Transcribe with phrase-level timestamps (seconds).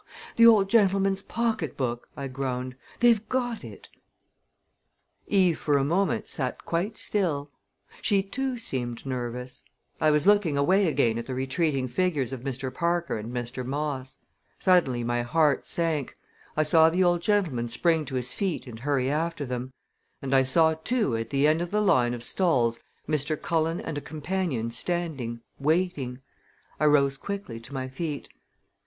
[0.35, 3.87] "The old gentleman's pocketbook," I groaned; "they've got it!"
[5.27, 7.51] Eve for a moment sat quite still;
[8.01, 9.63] she, too, seemed nervous.
[9.99, 12.73] I was looking away again at the retreating figures of Mr.
[12.73, 13.63] Parker and Mr.
[13.63, 14.17] Moss.
[14.57, 16.17] Suddenly my heart sank.
[16.57, 19.71] I saw the old gentleman spring to his feet and hurry after them;
[20.19, 23.39] and I saw, too, at the end of the line of stalls, Mr.
[23.39, 26.21] Cullen and a companion standing, waiting.
[26.79, 28.29] I rose quickly to my feet.